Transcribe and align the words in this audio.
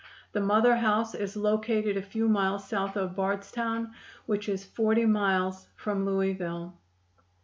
The 0.31 0.41
mother 0.41 0.77
house 0.77 1.13
is 1.13 1.35
located 1.37 1.95
a 1.95 2.01
few 2.01 2.27
miles 2.27 2.67
south 2.67 2.97
of 2.97 3.15
Bardstown, 3.15 3.91
which 4.25 4.49
is 4.49 4.65
forty 4.65 5.05
miles 5.05 5.67
from 5.75 6.07
Louisville. 6.07 6.75